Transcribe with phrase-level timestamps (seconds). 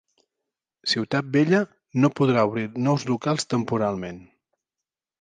[0.93, 1.59] Ciutat Vella
[2.05, 4.23] no podrà obrir nous locals temporalment